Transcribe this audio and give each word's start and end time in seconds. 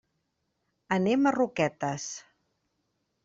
Anem 0.95 1.27
a 1.27 1.33
Roquetes. 1.37 2.07